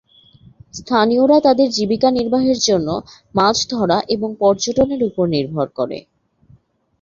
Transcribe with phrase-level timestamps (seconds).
[0.73, 2.87] স্থানীয়রা তাদের জীবিকা নির্বাহের জন্য
[3.35, 5.97] মাছ ধরা এবং পর্যটনের উপর নির্ভর করে।